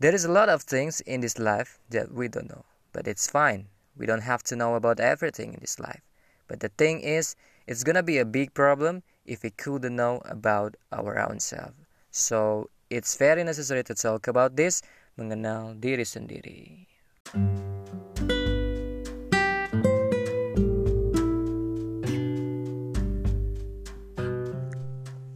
There 0.00 0.16
is 0.16 0.24
a 0.24 0.32
lot 0.32 0.48
of 0.48 0.64
things 0.64 1.04
in 1.04 1.20
this 1.20 1.36
life 1.36 1.76
that 1.92 2.08
we 2.08 2.24
don't 2.24 2.48
know, 2.48 2.64
but 2.96 3.04
it's 3.04 3.28
fine. 3.28 3.68
We 4.00 4.08
don't 4.08 4.24
have 4.24 4.40
to 4.48 4.56
know 4.56 4.72
about 4.72 4.96
everything 4.96 5.52
in 5.52 5.60
this 5.60 5.76
life. 5.76 6.00
But 6.48 6.64
the 6.64 6.72
thing 6.72 7.04
is, 7.04 7.36
it's 7.68 7.84
gonna 7.84 8.02
be 8.02 8.16
a 8.16 8.24
big 8.24 8.56
problem 8.56 9.04
if 9.28 9.44
we 9.44 9.52
couldn't 9.52 9.92
know 9.92 10.24
about 10.24 10.80
our 10.88 11.20
own 11.20 11.36
self. 11.36 11.76
So, 12.08 12.72
it's 12.88 13.20
very 13.20 13.44
necessary 13.44 13.84
to 13.84 13.94
talk 13.94 14.24
about 14.24 14.56
this, 14.56 14.80
mengenal 15.20 15.76
diri 15.76 16.08
sendiri. 16.08 16.88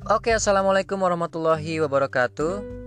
Oke, 0.08 0.32
assalamualaikum 0.32 0.96
warahmatullahi 0.96 1.84
wabarakatuh. 1.84 2.83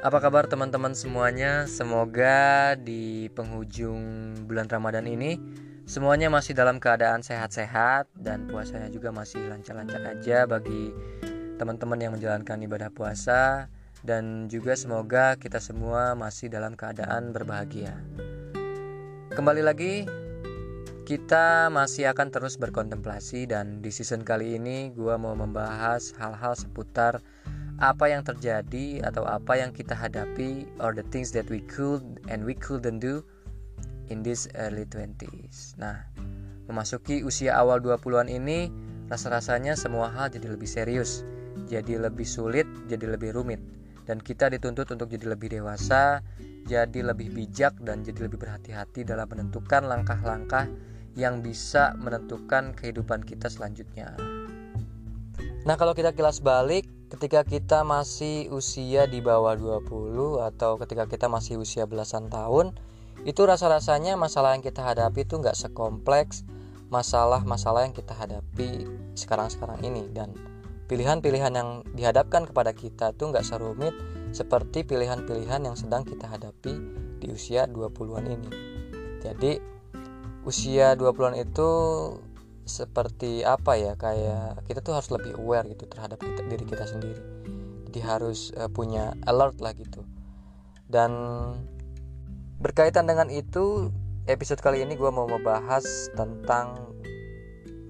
Apa 0.00 0.16
kabar 0.16 0.48
teman-teman 0.48 0.96
semuanya? 0.96 1.68
Semoga 1.68 2.72
di 2.72 3.28
penghujung 3.36 4.32
bulan 4.48 4.64
Ramadan 4.64 5.04
ini 5.04 5.36
semuanya 5.84 6.32
masih 6.32 6.56
dalam 6.56 6.80
keadaan 6.80 7.20
sehat-sehat 7.20 8.08
dan 8.16 8.48
puasanya 8.48 8.88
juga 8.88 9.12
masih 9.12 9.44
lancar-lancar 9.52 10.00
aja 10.08 10.48
bagi 10.48 10.88
teman-teman 11.60 12.00
yang 12.00 12.16
menjalankan 12.16 12.64
ibadah 12.64 12.88
puasa 12.88 13.68
dan 14.00 14.48
juga 14.48 14.72
semoga 14.72 15.36
kita 15.36 15.60
semua 15.60 16.16
masih 16.16 16.48
dalam 16.48 16.80
keadaan 16.80 17.36
berbahagia. 17.36 17.92
Kembali 19.36 19.60
lagi 19.60 20.08
kita 21.04 21.68
masih 21.68 22.08
akan 22.08 22.32
terus 22.32 22.56
berkontemplasi 22.56 23.44
dan 23.44 23.84
di 23.84 23.92
season 23.92 24.24
kali 24.24 24.56
ini 24.56 24.96
gue 24.96 25.12
mau 25.20 25.36
membahas 25.36 26.16
hal-hal 26.16 26.56
seputar 26.56 27.20
apa 27.80 28.12
yang 28.12 28.20
terjadi 28.20 29.00
atau 29.08 29.24
apa 29.24 29.56
yang 29.56 29.72
kita 29.72 29.96
hadapi 29.96 30.68
or 30.80 30.92
the 30.92 31.04
things 31.08 31.32
that 31.32 31.48
we 31.48 31.64
could 31.64 32.04
and 32.28 32.44
we 32.44 32.52
couldn't 32.52 33.00
do 33.00 33.24
in 34.12 34.20
this 34.20 34.46
early 34.60 34.84
20s. 34.84 35.80
Nah, 35.80 36.04
memasuki 36.68 37.24
usia 37.24 37.56
awal 37.56 37.80
20-an 37.80 38.28
ini 38.28 38.68
rasa-rasanya 39.08 39.74
semua 39.74 40.12
hal 40.12 40.28
jadi 40.28 40.52
lebih 40.52 40.68
serius, 40.68 41.24
jadi 41.66 41.96
lebih 41.98 42.28
sulit, 42.28 42.68
jadi 42.86 43.16
lebih 43.16 43.32
rumit 43.32 43.58
dan 44.10 44.18
kita 44.18 44.50
dituntut 44.50 44.90
untuk 44.90 45.06
jadi 45.06 45.38
lebih 45.38 45.54
dewasa, 45.54 46.18
jadi 46.66 47.14
lebih 47.14 47.30
bijak 47.30 47.78
dan 47.78 48.02
jadi 48.02 48.26
lebih 48.26 48.42
berhati-hati 48.42 49.06
dalam 49.06 49.30
menentukan 49.30 49.86
langkah-langkah 49.86 50.66
yang 51.14 51.38
bisa 51.38 51.94
menentukan 51.94 52.74
kehidupan 52.74 53.22
kita 53.22 53.46
selanjutnya. 53.46 54.39
Nah, 55.60 55.76
kalau 55.76 55.92
kita 55.92 56.16
kilas 56.16 56.40
balik, 56.40 56.88
ketika 57.12 57.44
kita 57.44 57.84
masih 57.84 58.48
usia 58.48 59.04
di 59.04 59.20
bawah 59.20 59.52
20 59.58 60.40
atau 60.40 60.80
ketika 60.80 61.04
kita 61.04 61.26
masih 61.28 61.60
usia 61.60 61.84
belasan 61.84 62.32
tahun, 62.32 62.72
itu 63.28 63.44
rasa-rasanya 63.44 64.16
masalah 64.16 64.56
yang 64.56 64.64
kita 64.64 64.80
hadapi 64.80 65.28
itu 65.28 65.36
nggak 65.36 65.52
sekompleks 65.52 66.48
masalah-masalah 66.88 67.86
yang 67.86 67.94
kita 67.94 68.16
hadapi 68.16 68.88
sekarang-sekarang 69.14 69.78
ini 69.84 70.08
dan 70.10 70.32
pilihan-pilihan 70.88 71.52
yang 71.54 71.84
dihadapkan 71.94 72.48
kepada 72.48 72.72
kita 72.74 73.12
tuh 73.14 73.30
nggak 73.30 73.46
serumit 73.46 73.94
seperti 74.32 74.82
pilihan-pilihan 74.82 75.62
yang 75.68 75.76
sedang 75.76 76.02
kita 76.02 76.26
hadapi 76.26 76.72
di 77.20 77.30
usia 77.30 77.68
20-an 77.68 78.24
ini. 78.26 78.50
Jadi 79.20 79.52
usia 80.48 80.96
20-an 80.96 81.36
itu 81.36 81.68
seperti 82.64 83.42
apa 83.42 83.74
ya 83.76 83.92
kayak 83.98 84.64
kita 84.68 84.80
tuh 84.84 84.94
harus 84.94 85.10
lebih 85.10 85.36
aware 85.40 85.66
gitu 85.68 85.86
terhadap 85.90 86.20
kita, 86.22 86.46
diri 86.46 86.64
kita 86.64 86.84
sendiri. 86.86 87.22
Jadi 87.90 87.98
harus 88.06 88.54
uh, 88.54 88.70
punya 88.70 89.16
alert 89.26 89.58
lah 89.58 89.74
gitu. 89.74 90.06
Dan 90.86 91.10
berkaitan 92.60 93.08
dengan 93.08 93.32
itu 93.32 93.90
episode 94.28 94.60
kali 94.62 94.84
ini 94.84 94.94
gue 94.94 95.10
mau 95.10 95.26
membahas 95.26 96.12
tentang 96.14 96.94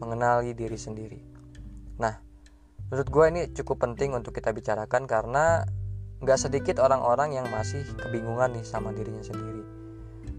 mengenali 0.01 0.57
diri 0.57 0.79
sendiri. 0.79 1.21
Nah 2.01 2.17
menurut 2.89 3.09
gue 3.13 3.25
ini 3.31 3.41
cukup 3.53 3.85
penting 3.85 4.17
untuk 4.17 4.33
kita 4.33 4.51
bicarakan 4.55 5.05
karena 5.05 5.69
nggak 6.21 6.39
sedikit 6.39 6.81
orang-orang 6.85 7.37
yang 7.37 7.47
masih 7.49 7.85
kebingungan 7.97 8.57
nih 8.57 8.65
sama 8.65 8.93
dirinya 8.93 9.25
sendiri. 9.25 9.65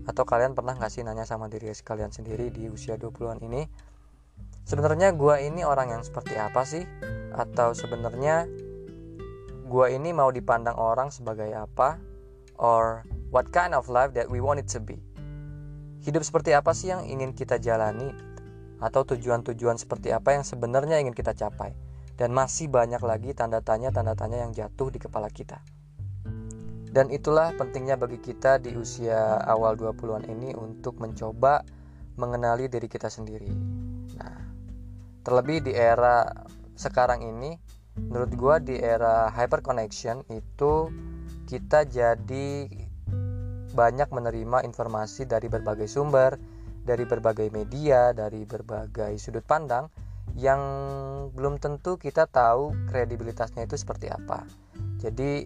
Atau 0.10 0.26
kalian 0.26 0.58
pernah 0.58 0.74
nggak 0.74 0.90
sih 0.90 1.06
nanya 1.06 1.26
sama 1.30 1.46
diri 1.50 1.70
kalian 1.70 2.10
sendiri 2.10 2.50
di 2.50 2.70
usia 2.70 2.98
20-an 2.98 3.42
ini 3.46 3.70
sebenarnya 4.72 5.12
gue 5.12 5.36
ini 5.44 5.68
orang 5.68 5.92
yang 5.92 6.04
seperti 6.08 6.40
apa 6.40 6.64
sih? 6.64 6.88
Atau 7.36 7.76
sebenarnya 7.76 8.48
gue 9.68 9.88
ini 9.92 10.16
mau 10.16 10.32
dipandang 10.32 10.80
orang 10.80 11.12
sebagai 11.12 11.52
apa? 11.52 12.00
Or 12.56 13.04
what 13.36 13.52
kind 13.52 13.76
of 13.76 13.92
life 13.92 14.16
that 14.16 14.32
we 14.32 14.40
want 14.40 14.64
it 14.64 14.72
to 14.72 14.80
be? 14.80 14.96
Hidup 16.08 16.24
seperti 16.24 16.56
apa 16.56 16.72
sih 16.72 16.88
yang 16.88 17.04
ingin 17.04 17.36
kita 17.36 17.60
jalani? 17.60 18.16
Atau 18.80 19.04
tujuan-tujuan 19.04 19.76
seperti 19.76 20.16
apa 20.16 20.40
yang 20.40 20.48
sebenarnya 20.48 21.04
ingin 21.04 21.12
kita 21.12 21.36
capai? 21.36 21.76
Dan 22.16 22.32
masih 22.32 22.72
banyak 22.72 23.04
lagi 23.04 23.36
tanda 23.36 23.60
tanya 23.60 23.92
tanda 23.92 24.16
tanya 24.16 24.40
yang 24.48 24.56
jatuh 24.56 24.88
di 24.88 25.04
kepala 25.04 25.28
kita. 25.28 25.60
Dan 26.92 27.12
itulah 27.12 27.52
pentingnya 27.60 28.00
bagi 28.00 28.20
kita 28.24 28.60
di 28.60 28.76
usia 28.76 29.40
awal 29.48 29.76
20-an 29.76 30.28
ini 30.28 30.56
untuk 30.56 31.00
mencoba 31.00 31.64
mengenali 32.20 32.68
diri 32.68 32.92
kita 32.92 33.08
sendiri. 33.08 33.81
Terlebih 35.22 35.62
di 35.66 35.74
era 35.74 36.26
sekarang 36.74 37.22
ini 37.22 37.58
menurut 37.98 38.32
gue 38.34 38.56
di 38.74 38.76
era 38.80 39.30
hyper 39.30 39.62
connection 39.62 40.24
itu 40.32 40.90
kita 41.46 41.84
jadi 41.86 42.72
banyak 43.72 44.10
menerima 44.12 44.64
informasi 44.68 45.28
dari 45.28 45.48
berbagai 45.48 45.88
sumber 45.88 46.36
dari 46.82 47.06
berbagai 47.06 47.54
media 47.54 48.12
dari 48.12 48.44
berbagai 48.44 49.14
sudut 49.22 49.46
pandang 49.46 49.88
yang 50.34 50.62
belum 51.36 51.60
tentu 51.60 52.00
kita 52.00 52.26
tahu 52.26 52.72
kredibilitasnya 52.88 53.68
itu 53.68 53.76
seperti 53.76 54.08
apa. 54.08 54.48
Jadi 54.98 55.44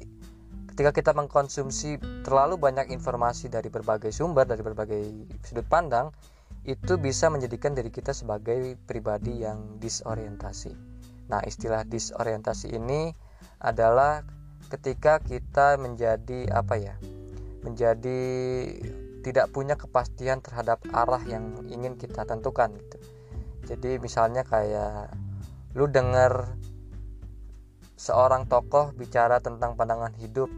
ketika 0.72 0.91
kita 0.91 1.12
mengkonsumsi 1.16 1.97
terlalu 2.22 2.59
banyak 2.59 2.91
informasi 2.94 3.50
dari 3.50 3.72
berbagai 3.72 4.12
sumber 4.14 4.46
dari 4.46 4.62
berbagai 4.62 5.02
sudut 5.44 5.66
pandang 5.66 6.12
itu 6.66 6.98
bisa 6.98 7.30
menjadikan 7.30 7.78
diri 7.78 7.94
kita 7.94 8.09
sebagai 8.09 8.74
pribadi 8.90 9.46
yang 9.46 9.78
disorientasi. 9.78 10.74
Nah, 11.30 11.42
istilah 11.46 11.86
disorientasi 11.86 12.74
ini 12.74 13.14
adalah 13.62 14.26
ketika 14.74 15.22
kita 15.22 15.78
menjadi 15.78 16.50
apa 16.50 16.76
ya? 16.81 16.98
Menjadi 17.62 18.22
tidak 19.22 19.53
punya 19.53 19.78
kepastian 19.78 20.42
terhadap 20.42 20.81
arah 20.90 21.22
yang 21.26 21.66
ingin 21.70 21.98
kita 21.98 22.26
tentukan 22.26 22.74
gitu. 22.78 22.97
Jadi 23.66 23.97
misalnya 23.97 24.46
kayak 24.46 25.14
lu 25.74 25.90
denger 25.90 26.46
seorang 27.97 28.46
tokoh 28.46 28.94
bicara 28.94 29.42
tentang 29.42 29.78
pandangan 29.78 30.14
hidup. 30.18 30.50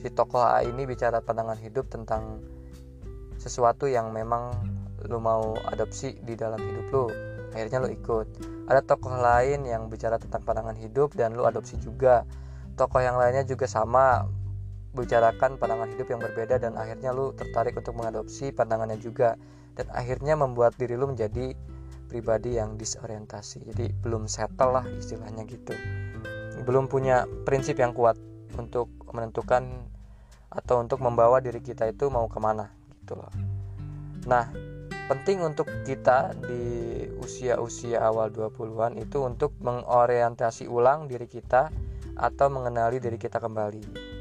Si 0.00 0.08
tokoh 0.12 0.44
A 0.44 0.64
ini 0.64 0.88
bicara 0.88 1.20
pandangan 1.20 1.60
hidup 1.60 1.88
tentang 1.92 2.40
sesuatu 3.36 3.84
yang 3.84 4.16
memang 4.16 4.75
lu 5.08 5.22
mau 5.22 5.54
adopsi 5.70 6.18
di 6.22 6.34
dalam 6.34 6.58
hidup 6.58 6.86
lu 6.92 7.06
akhirnya 7.56 7.78
lu 7.80 7.88
ikut. 7.88 8.26
Ada 8.68 8.84
tokoh 8.84 9.16
lain 9.16 9.64
yang 9.64 9.88
bicara 9.88 10.20
tentang 10.20 10.44
pandangan 10.44 10.76
hidup 10.76 11.16
dan 11.16 11.32
lu 11.32 11.48
adopsi 11.48 11.80
juga. 11.80 12.28
Tokoh 12.76 13.00
yang 13.00 13.16
lainnya 13.16 13.48
juga 13.48 13.64
sama 13.64 14.28
bicarakan 14.92 15.56
pandangan 15.56 15.88
hidup 15.96 16.12
yang 16.12 16.20
berbeda 16.20 16.60
dan 16.60 16.76
akhirnya 16.76 17.16
lu 17.16 17.32
tertarik 17.32 17.72
untuk 17.72 17.96
mengadopsi 17.96 18.52
pandangannya 18.52 19.00
juga. 19.00 19.40
Dan 19.76 19.88
akhirnya 19.92 20.36
membuat 20.36 20.76
diri 20.76 20.96
lu 20.96 21.08
menjadi 21.08 21.56
pribadi 22.12 22.60
yang 22.60 22.76
disorientasi. 22.76 23.64
Jadi 23.72 23.92
belum 24.04 24.28
settle 24.28 24.76
lah 24.76 24.84
istilahnya 25.00 25.48
gitu. 25.48 25.72
Belum 26.64 26.88
punya 26.88 27.24
prinsip 27.48 27.80
yang 27.80 27.96
kuat 27.96 28.20
untuk 28.56 28.92
menentukan 29.12 29.88
atau 30.48 30.80
untuk 30.80 31.04
membawa 31.04 31.44
diri 31.44 31.60
kita 31.60 31.84
itu 31.92 32.08
mau 32.08 32.24
ke 32.28 32.40
mana 32.40 32.72
gitu 33.04 33.20
loh. 33.20 33.28
Nah 34.24 34.48
penting 35.06 35.38
untuk 35.38 35.70
kita 35.86 36.34
di 36.34 37.06
usia-usia 37.22 38.02
awal 38.02 38.30
20-an 38.34 38.98
itu 38.98 39.22
untuk 39.22 39.54
mengorientasi 39.62 40.66
ulang 40.66 41.06
diri 41.06 41.30
kita 41.30 41.70
atau 42.18 42.46
mengenali 42.50 42.98
diri 42.98 43.14
kita 43.14 43.38
kembali. 43.38 44.14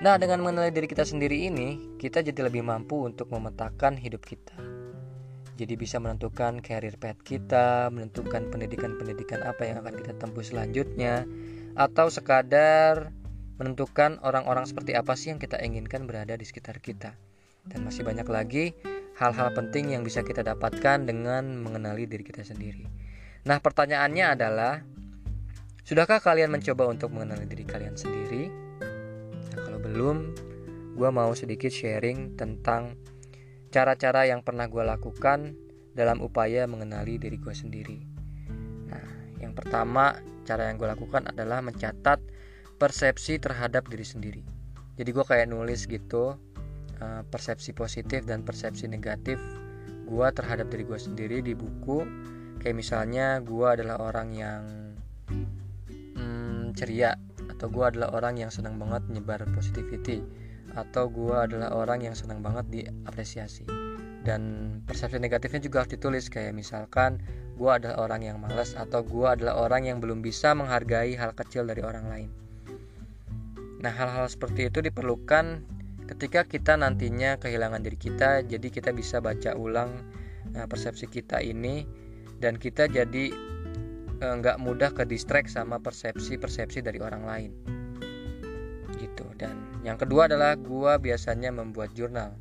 Nah, 0.00 0.16
dengan 0.16 0.40
mengenali 0.40 0.72
diri 0.72 0.88
kita 0.88 1.04
sendiri 1.04 1.48
ini, 1.48 1.96
kita 2.00 2.24
jadi 2.24 2.48
lebih 2.48 2.64
mampu 2.64 3.04
untuk 3.04 3.28
memetakan 3.32 4.00
hidup 4.00 4.24
kita. 4.24 4.56
Jadi 5.60 5.76
bisa 5.76 6.00
menentukan 6.00 6.64
career 6.64 6.96
path 6.96 7.20
kita, 7.20 7.92
menentukan 7.92 8.48
pendidikan-pendidikan 8.48 9.44
apa 9.44 9.68
yang 9.68 9.84
akan 9.84 9.92
kita 10.00 10.16
tempuh 10.16 10.40
selanjutnya, 10.40 11.28
atau 11.76 12.08
sekadar 12.08 13.12
menentukan 13.60 14.16
orang-orang 14.24 14.64
seperti 14.64 14.96
apa 14.96 15.12
sih 15.20 15.36
yang 15.36 15.40
kita 15.40 15.60
inginkan 15.60 16.08
berada 16.08 16.32
di 16.32 16.48
sekitar 16.48 16.80
kita. 16.80 17.12
Dan 17.68 17.84
masih 17.84 18.08
banyak 18.08 18.24
lagi 18.24 18.72
hal-hal 19.20 19.52
penting 19.52 19.92
yang 19.92 20.00
bisa 20.00 20.24
kita 20.24 20.40
dapatkan 20.40 21.04
dengan 21.04 21.60
mengenali 21.60 22.08
diri 22.08 22.24
kita 22.24 22.40
sendiri. 22.40 22.88
Nah, 23.44 23.60
pertanyaannya 23.60 24.24
adalah 24.32 24.80
sudahkah 25.84 26.24
kalian 26.24 26.48
mencoba 26.48 26.88
untuk 26.88 27.12
mengenali 27.12 27.44
diri 27.44 27.68
kalian 27.68 28.00
sendiri? 28.00 28.48
Nah, 29.52 29.60
kalau 29.60 29.76
belum, 29.76 30.16
gue 30.96 31.10
mau 31.12 31.36
sedikit 31.36 31.68
sharing 31.68 32.40
tentang 32.40 32.96
cara-cara 33.68 34.24
yang 34.24 34.40
pernah 34.40 34.64
gue 34.72 34.80
lakukan 34.80 35.52
dalam 35.92 36.24
upaya 36.24 36.64
mengenali 36.64 37.20
diri 37.20 37.36
gue 37.36 37.52
sendiri. 37.52 38.00
Nah, 38.88 39.36
yang 39.36 39.52
pertama 39.52 40.16
cara 40.48 40.72
yang 40.72 40.80
gue 40.80 40.88
lakukan 40.88 41.28
adalah 41.28 41.60
mencatat 41.60 42.24
persepsi 42.80 43.36
terhadap 43.36 43.84
diri 43.92 44.08
sendiri. 44.08 44.42
Jadi 44.96 45.10
gue 45.12 45.24
kayak 45.28 45.52
nulis 45.52 45.84
gitu 45.84 46.40
uh, 47.00 47.22
persepsi 47.26 47.72
positif 47.72 48.24
dan 48.28 48.44
persepsi 48.44 48.86
negatif 48.86 49.40
gue 50.10 50.26
terhadap 50.34 50.66
diri 50.68 50.84
gue 50.84 50.98
sendiri 50.98 51.38
di 51.40 51.54
buku. 51.54 52.02
Kayak 52.60 52.76
misalnya 52.76 53.26
gue 53.40 53.66
adalah 53.66 53.96
orang 54.04 54.28
yang 54.36 54.62
hmm, 56.18 56.76
ceria 56.76 57.16
atau 57.48 57.72
gue 57.72 57.84
adalah 57.84 58.12
orang 58.12 58.36
yang 58.36 58.50
senang 58.52 58.76
banget 58.76 59.06
nyebar 59.08 59.40
positivity 59.54 60.20
atau 60.76 61.10
gue 61.10 61.34
adalah 61.34 61.74
orang 61.74 62.04
yang 62.04 62.14
senang 62.18 62.42
banget 62.44 62.66
diapresiasi. 62.68 63.64
Dan 64.20 64.68
persepsi 64.84 65.16
negatifnya 65.16 65.64
juga 65.64 65.80
harus 65.80 65.96
ditulis. 65.96 66.28
Kayak 66.28 66.52
misalkan 66.52 67.24
gue 67.56 67.70
adalah 67.70 68.04
orang 68.04 68.20
yang 68.20 68.36
malas 68.36 68.76
atau 68.76 69.00
gue 69.00 69.24
adalah 69.24 69.56
orang 69.56 69.88
yang 69.88 69.98
belum 70.02 70.20
bisa 70.20 70.52
menghargai 70.52 71.16
hal 71.16 71.32
kecil 71.32 71.64
dari 71.64 71.80
orang 71.80 72.06
lain. 72.12 72.30
Nah 73.80 73.88
hal-hal 73.88 74.28
seperti 74.28 74.68
itu 74.68 74.84
diperlukan 74.84 75.64
ketika 76.10 76.42
kita 76.42 76.74
nantinya 76.74 77.38
kehilangan 77.38 77.86
diri 77.86 77.94
kita 77.94 78.42
jadi 78.42 78.66
kita 78.66 78.90
bisa 78.90 79.22
baca 79.22 79.54
ulang 79.54 80.02
nah, 80.50 80.66
persepsi 80.66 81.06
kita 81.06 81.38
ini 81.38 81.86
dan 82.42 82.58
kita 82.58 82.90
jadi 82.90 83.30
eh, 84.18 84.34
nggak 84.42 84.58
mudah 84.58 84.90
ke 84.90 85.06
distract 85.06 85.54
sama 85.54 85.78
persepsi-persepsi 85.78 86.82
dari 86.82 86.98
orang 86.98 87.22
lain. 87.28 87.50
Gitu. 88.96 89.24
Dan 89.36 89.80
yang 89.84 90.00
kedua 90.00 90.26
adalah 90.26 90.56
gue 90.56 90.92
biasanya 90.98 91.52
membuat 91.52 91.92
jurnal. 91.92 92.32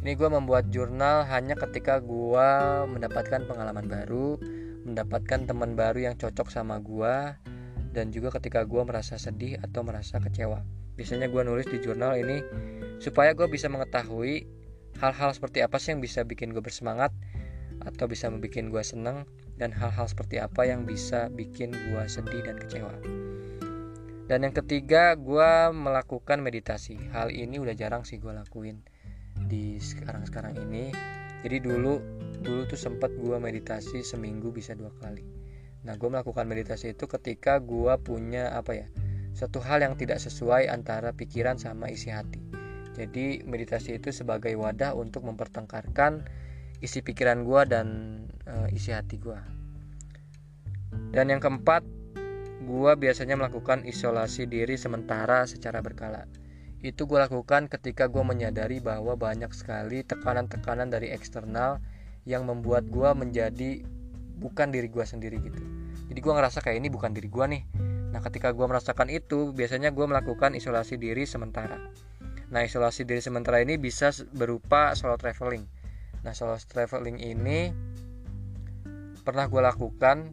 Ini 0.00 0.16
gue 0.16 0.28
membuat 0.30 0.72
jurnal 0.72 1.28
hanya 1.28 1.54
ketika 1.54 2.00
gue 2.00 2.48
mendapatkan 2.88 3.44
pengalaman 3.44 3.86
baru 3.86 4.40
mendapatkan 4.88 5.44
teman 5.44 5.76
baru 5.76 6.08
yang 6.08 6.16
cocok 6.16 6.48
sama 6.48 6.80
gue 6.80 7.36
dan 7.92 8.08
juga 8.08 8.32
ketika 8.40 8.64
gue 8.64 8.80
merasa 8.88 9.20
sedih 9.20 9.60
atau 9.60 9.84
merasa 9.84 10.16
kecewa 10.16 10.64
biasanya 10.98 11.30
gue 11.30 11.42
nulis 11.46 11.70
di 11.70 11.78
jurnal 11.78 12.18
ini 12.18 12.42
supaya 12.98 13.30
gue 13.32 13.46
bisa 13.46 13.70
mengetahui 13.70 14.50
hal-hal 14.98 15.30
seperti 15.30 15.62
apa 15.62 15.78
sih 15.78 15.94
yang 15.94 16.02
bisa 16.02 16.26
bikin 16.26 16.50
gue 16.50 16.60
bersemangat 16.60 17.14
atau 17.86 18.10
bisa 18.10 18.26
membuat 18.26 18.66
gue 18.66 18.82
seneng 18.82 19.22
dan 19.54 19.70
hal-hal 19.70 20.10
seperti 20.10 20.42
apa 20.42 20.66
yang 20.66 20.82
bisa 20.82 21.30
bikin 21.30 21.70
gue 21.70 22.02
sedih 22.10 22.42
dan 22.42 22.58
kecewa. 22.58 22.94
Dan 24.28 24.44
yang 24.44 24.52
ketiga, 24.52 25.16
gue 25.16 25.72
melakukan 25.72 26.44
meditasi. 26.44 27.00
Hal 27.16 27.32
ini 27.32 27.56
udah 27.56 27.72
jarang 27.72 28.04
sih 28.04 28.20
gue 28.20 28.28
lakuin 28.28 28.84
di 29.48 29.80
sekarang-sekarang 29.80 30.58
ini. 30.68 30.92
Jadi 31.40 31.64
dulu, 31.64 31.96
dulu 32.44 32.68
tuh 32.68 32.76
sempat 32.76 33.08
gue 33.16 33.36
meditasi 33.40 34.04
seminggu 34.04 34.52
bisa 34.52 34.76
dua 34.76 34.92
kali. 35.00 35.24
Nah, 35.86 35.96
gue 35.96 36.08
melakukan 36.12 36.44
meditasi 36.44 36.92
itu 36.92 37.08
ketika 37.08 37.56
gue 37.56 37.94
punya 38.04 38.52
apa 38.52 38.76
ya, 38.76 38.86
satu 39.38 39.62
hal 39.62 39.86
yang 39.86 39.94
tidak 39.94 40.18
sesuai 40.18 40.66
antara 40.66 41.14
pikiran 41.14 41.54
sama 41.62 41.86
isi 41.86 42.10
hati. 42.10 42.42
Jadi 42.98 43.46
meditasi 43.46 43.94
itu 44.02 44.10
sebagai 44.10 44.50
wadah 44.58 44.98
untuk 44.98 45.22
mempertengkarkan 45.22 46.26
isi 46.82 46.98
pikiran 47.06 47.46
gue 47.46 47.62
dan 47.70 47.86
e, 48.42 48.74
isi 48.74 48.90
hati 48.90 49.14
gue. 49.22 49.38
Dan 51.14 51.30
yang 51.30 51.38
keempat, 51.38 51.86
gue 52.66 52.92
biasanya 52.98 53.38
melakukan 53.38 53.86
isolasi 53.86 54.50
diri 54.50 54.74
sementara 54.74 55.46
secara 55.46 55.78
berkala. 55.78 56.26
Itu 56.82 57.06
gue 57.06 57.22
lakukan 57.22 57.70
ketika 57.70 58.10
gue 58.10 58.26
menyadari 58.26 58.82
bahwa 58.82 59.14
banyak 59.14 59.54
sekali 59.54 60.02
tekanan-tekanan 60.02 60.90
dari 60.90 61.14
eksternal 61.14 61.78
yang 62.26 62.42
membuat 62.42 62.90
gue 62.90 63.10
menjadi 63.14 63.86
bukan 64.42 64.74
diri 64.74 64.90
gue 64.90 65.06
sendiri 65.06 65.38
gitu. 65.38 65.62
Jadi 66.10 66.18
gue 66.18 66.32
ngerasa 66.34 66.58
kayak 66.58 66.82
ini 66.82 66.90
bukan 66.90 67.14
diri 67.14 67.30
gue 67.30 67.46
nih. 67.46 67.62
Nah 68.08 68.20
ketika 68.24 68.54
gue 68.56 68.66
merasakan 68.66 69.12
itu, 69.12 69.52
biasanya 69.52 69.92
gue 69.92 70.06
melakukan 70.08 70.56
isolasi 70.56 70.96
diri 70.96 71.28
sementara. 71.28 71.76
Nah 72.48 72.60
isolasi 72.64 73.04
diri 73.04 73.20
sementara 73.20 73.60
ini 73.60 73.76
bisa 73.76 74.10
berupa 74.32 74.96
solo 74.96 75.20
traveling. 75.20 75.64
Nah 76.24 76.32
solo 76.32 76.56
traveling 76.56 77.20
ini 77.20 77.70
pernah 79.28 79.44
gue 79.44 79.60
lakukan 79.60 80.32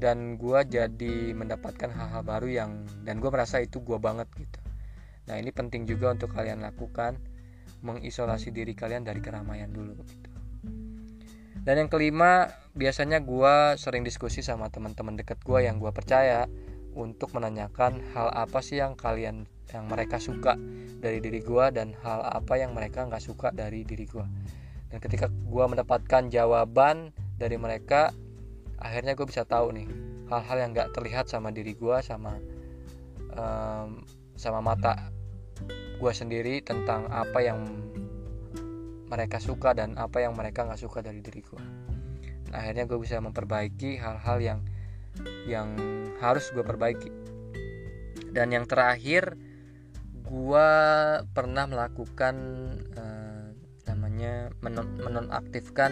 dan 0.00 0.40
gue 0.40 0.60
jadi 0.64 1.36
mendapatkan 1.36 1.92
hal-hal 1.92 2.24
baru 2.24 2.48
yang 2.48 2.70
dan 3.04 3.20
gue 3.20 3.28
merasa 3.28 3.60
itu 3.60 3.84
gue 3.84 4.00
banget 4.00 4.28
gitu 4.36 4.60
nah 5.28 5.36
ini 5.36 5.52
penting 5.52 5.84
juga 5.84 6.16
untuk 6.16 6.32
kalian 6.32 6.64
lakukan 6.64 7.20
mengisolasi 7.84 8.52
diri 8.52 8.72
kalian 8.72 9.04
dari 9.04 9.20
keramaian 9.20 9.68
dulu 9.68 10.00
gitu 10.04 10.28
dan 11.60 11.84
yang 11.84 11.92
kelima 11.92 12.48
biasanya 12.72 13.20
gue 13.20 13.76
sering 13.76 14.00
diskusi 14.00 14.40
sama 14.40 14.72
teman-teman 14.72 15.20
deket 15.20 15.44
gue 15.44 15.60
yang 15.60 15.76
gue 15.76 15.92
percaya 15.92 16.48
untuk 16.96 17.30
menanyakan 17.36 18.02
hal 18.14 18.28
apa 18.34 18.58
sih 18.60 18.82
yang 18.82 18.98
kalian 18.98 19.46
yang 19.70 19.84
mereka 19.86 20.18
suka 20.18 20.58
dari 20.98 21.22
diri 21.22 21.40
gue 21.40 21.64
dan 21.70 21.94
hal 22.02 22.26
apa 22.26 22.58
yang 22.58 22.74
mereka 22.74 23.06
nggak 23.06 23.22
suka 23.22 23.54
dari 23.54 23.86
diri 23.86 24.06
gue 24.06 24.26
dan 24.90 24.98
ketika 24.98 25.30
gue 25.30 25.64
mendapatkan 25.70 26.26
jawaban 26.26 27.14
dari 27.38 27.54
mereka 27.54 28.10
akhirnya 28.82 29.14
gue 29.14 29.26
bisa 29.28 29.46
tahu 29.46 29.70
nih 29.70 29.86
hal-hal 30.30 30.56
yang 30.62 30.70
gak 30.74 30.94
terlihat 30.94 31.26
sama 31.26 31.54
diri 31.54 31.74
gue 31.74 31.96
sama 32.02 32.38
um, 33.34 34.02
sama 34.34 34.58
mata 34.62 35.10
gue 36.00 36.12
sendiri 36.16 36.64
tentang 36.64 37.06
apa 37.12 37.38
yang 37.44 37.60
mereka 39.10 39.42
suka 39.42 39.74
dan 39.74 39.98
apa 39.98 40.22
yang 40.22 40.38
mereka 40.38 40.62
nggak 40.62 40.80
suka 40.80 41.02
dari 41.02 41.18
diri 41.18 41.42
gue. 41.42 41.62
Nah, 42.54 42.62
akhirnya 42.62 42.86
gue 42.86 42.98
bisa 43.02 43.18
memperbaiki 43.18 43.98
hal-hal 43.98 44.38
yang 44.38 44.58
yang 45.48 45.74
harus 46.20 46.52
gue 46.52 46.62
perbaiki. 46.62 47.10
Dan 48.30 48.54
yang 48.54 48.68
terakhir, 48.68 49.34
gue 50.30 50.70
pernah 51.34 51.66
melakukan 51.66 52.34
uh, 52.94 53.50
namanya 53.90 54.54
menon 54.62 54.86
menonaktifkan 55.02 55.90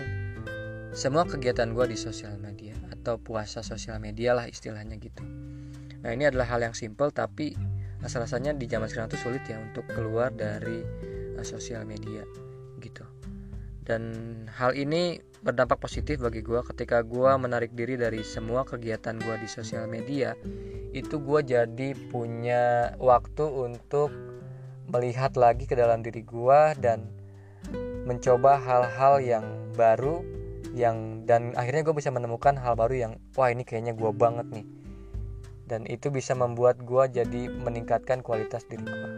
semua 0.95 1.27
kegiatan 1.27 1.75
gue 1.75 1.91
di 1.91 1.99
sosial 1.99 2.39
media 2.39 2.79
atau 2.95 3.19
puasa 3.19 3.67
sosial 3.67 3.99
media 3.99 4.39
lah 4.39 4.47
istilahnya 4.47 4.95
gitu. 5.03 5.27
Nah 6.07 6.15
ini 6.15 6.31
adalah 6.31 6.47
hal 6.47 6.63
yang 6.63 6.77
simple 6.79 7.11
tapi 7.11 7.59
rasa-rasanya 7.99 8.55
di 8.55 8.71
zaman 8.71 8.87
sekarang 8.87 9.11
tuh 9.11 9.19
sulit 9.19 9.43
ya 9.51 9.59
untuk 9.59 9.83
keluar 9.91 10.31
dari 10.31 10.87
uh, 11.35 11.43
sosial 11.43 11.83
media 11.83 12.23
gitu. 12.79 13.03
Dan 13.89 14.03
hal 14.53 14.77
ini 14.77 15.17
berdampak 15.41 15.81
positif 15.81 16.21
bagi 16.21 16.45
gue 16.45 16.61
ketika 16.61 17.01
gue 17.01 17.31
menarik 17.41 17.73
diri 17.73 17.97
dari 17.97 18.21
semua 18.21 18.69
kegiatan 18.69 19.17
gue 19.17 19.35
di 19.41 19.49
sosial 19.49 19.89
media. 19.89 20.37
Itu 20.93 21.25
gue 21.25 21.41
jadi 21.41 21.97
punya 22.13 22.93
waktu 23.01 23.49
untuk 23.49 24.13
melihat 24.93 25.41
lagi 25.41 25.65
ke 25.65 25.73
dalam 25.73 26.05
diri 26.05 26.21
gue 26.21 26.61
dan 26.85 27.09
mencoba 28.05 28.61
hal-hal 28.61 29.21
yang 29.25 29.47
baru 29.73 30.21
yang 30.77 31.25
dan 31.25 31.57
akhirnya 31.57 31.81
gue 31.89 31.97
bisa 31.97 32.13
menemukan 32.13 32.61
hal 32.61 32.77
baru 32.77 33.09
yang 33.09 33.13
wah 33.41 33.49
ini 33.49 33.65
kayaknya 33.65 33.97
gue 33.97 34.13
banget 34.13 34.47
nih. 34.53 34.67
Dan 35.69 35.89
itu 35.89 36.13
bisa 36.13 36.37
membuat 36.37 36.81
gue 36.85 37.25
jadi 37.25 37.49
meningkatkan 37.49 38.21
kualitas 38.21 38.69
diri 38.69 38.85
gue 38.85 39.11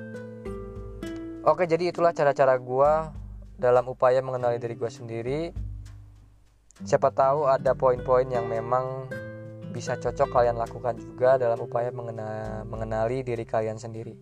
oke 1.45 1.65
jadi 1.65 1.91
itulah 1.93 2.13
cara-cara 2.13 2.57
gue 2.61 2.93
dalam 3.61 3.85
upaya 3.93 4.25
mengenali 4.25 4.57
diri 4.57 4.73
gue 4.73 4.89
sendiri 4.89 5.41
siapa 6.81 7.13
tahu 7.13 7.45
ada 7.45 7.77
poin-poin 7.77 8.25
yang 8.25 8.49
memang 8.49 9.05
bisa 9.71 10.01
cocok 10.01 10.33
kalian 10.33 10.57
lakukan 10.59 10.97
juga 10.99 11.37
dalam 11.37 11.61
upaya 11.63 11.93
mengenali, 11.95 12.67
mengenali 12.67 13.19
diri 13.23 13.45
kalian 13.47 13.79
sendiri. 13.79 14.17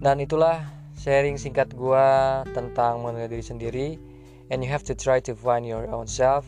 Dan 0.00 0.16
itulah 0.20 0.64
sharing 0.96 1.36
singkat 1.40 1.72
gue 1.72 2.08
tentang 2.52 3.00
mengenai 3.04 3.28
diri 3.28 3.44
sendiri 3.44 3.88
and 4.52 4.60
you 4.60 4.68
have 4.68 4.84
to 4.84 4.92
try 4.92 5.20
to 5.20 5.32
find 5.32 5.64
your 5.64 5.88
own 5.92 6.08
self 6.08 6.44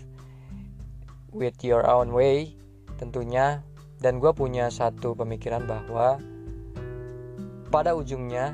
with 1.32 1.56
your 1.64 1.86
own 1.88 2.12
way 2.12 2.56
tentunya. 3.00 3.64
Dan 4.02 4.18
gue 4.18 4.34
punya 4.34 4.66
satu 4.66 5.14
pemikiran 5.14 5.62
bahwa 5.62 6.18
pada 7.70 7.94
ujungnya 7.94 8.50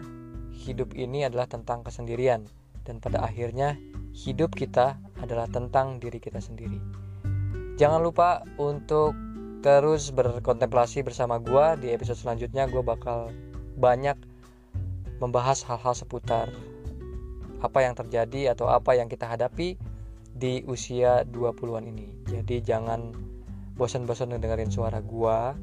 hidup 0.59 0.99
ini 0.99 1.23
adalah 1.23 1.47
tentang 1.47 1.87
kesendirian 1.87 2.51
dan 2.83 2.99
pada 2.99 3.23
akhirnya 3.23 3.79
hidup 4.11 4.59
kita 4.59 4.99
adalah 5.23 5.47
tentang 5.47 6.03
diri 6.03 6.19
kita 6.19 6.43
sendiri 6.43 6.83
jangan 7.79 8.03
lupa 8.03 8.43
untuk 8.59 9.15
terus 9.63 10.11
berkontemplasi 10.11 11.07
bersama 11.07 11.39
gue 11.39 11.87
di 11.87 11.89
episode 11.95 12.19
selanjutnya 12.19 12.67
gue 12.67 12.83
bakal 12.83 13.31
banyak 13.79 14.19
membahas 15.23 15.63
hal-hal 15.67 15.95
seputar 15.95 16.51
apa 17.59 17.79
yang 17.83 17.95
terjadi 17.99 18.55
atau 18.55 18.71
apa 18.71 18.95
yang 18.95 19.11
kita 19.11 19.27
hadapi 19.27 19.75
di 20.39 20.63
usia 20.71 21.27
20-an 21.27 21.85
ini. 21.91 22.07
Jadi 22.31 22.63
jangan 22.63 23.11
bosan-bosan 23.75 24.39
dengerin 24.39 24.71
suara 24.71 25.03
gua. 25.03 25.59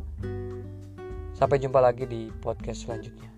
Sampai 1.35 1.59
jumpa 1.59 1.79
lagi 1.79 2.07
di 2.07 2.31
podcast 2.43 2.87
selanjutnya. 2.87 3.34